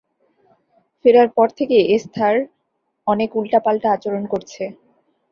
[1.05, 2.35] ফেরার পর থেকেই এস্থার
[3.07, 4.63] অনেক উল্টোপাল্টা আচরণ করছে।